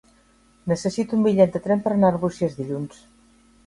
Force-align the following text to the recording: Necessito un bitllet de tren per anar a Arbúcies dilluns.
Necessito 0.71 1.17
un 1.19 1.27
bitllet 1.27 1.53
de 1.59 1.63
tren 1.69 1.87
per 1.87 1.95
anar 1.95 2.13
a 2.13 2.15
Arbúcies 2.19 2.61
dilluns. 2.61 3.09